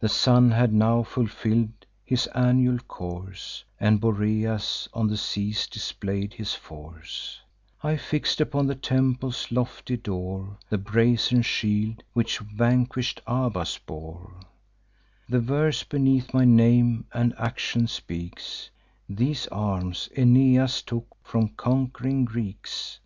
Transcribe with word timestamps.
The 0.00 0.08
sun 0.08 0.50
had 0.50 0.72
now 0.72 1.04
fulfill'd 1.04 1.86
his 2.04 2.26
annual 2.34 2.80
course, 2.80 3.62
And 3.78 4.00
Boreas 4.00 4.88
on 4.92 5.06
the 5.06 5.16
seas 5.16 5.68
display'd 5.68 6.34
his 6.34 6.54
force: 6.54 7.40
I 7.80 7.96
fix'd 7.96 8.40
upon 8.40 8.66
the 8.66 8.74
temple's 8.74 9.52
lofty 9.52 9.96
door 9.96 10.58
The 10.68 10.78
brazen 10.78 11.42
shield 11.42 12.02
which 12.12 12.38
vanquish'd 12.40 13.22
Abas 13.24 13.78
bore; 13.78 14.34
The 15.28 15.38
verse 15.38 15.84
beneath 15.84 16.34
my 16.34 16.44
name 16.44 17.04
and 17.14 17.32
action 17.38 17.86
speaks: 17.86 18.68
'These 19.08 19.46
arms 19.52 20.08
Aeneas 20.16 20.82
took 20.82 21.06
from 21.22 21.50
conqu'ring 21.50 22.24
Greeks. 22.24 22.98